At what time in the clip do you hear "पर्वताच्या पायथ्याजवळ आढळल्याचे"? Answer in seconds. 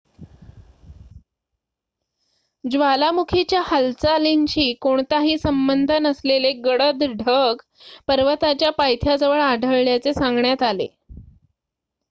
8.07-10.13